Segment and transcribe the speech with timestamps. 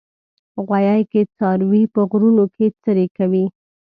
[0.65, 3.45] غویی کې څاروي په غرونو کې څرې کوي.